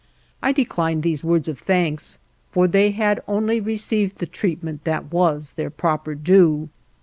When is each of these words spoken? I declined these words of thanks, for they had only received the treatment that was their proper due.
I 0.41 0.51
declined 0.51 1.03
these 1.03 1.23
words 1.23 1.47
of 1.47 1.59
thanks, 1.59 2.17
for 2.49 2.67
they 2.67 2.89
had 2.89 3.21
only 3.27 3.61
received 3.61 4.15
the 4.17 4.25
treatment 4.25 4.83
that 4.83 5.13
was 5.13 5.51
their 5.51 5.69
proper 5.69 6.15
due. 6.15 6.69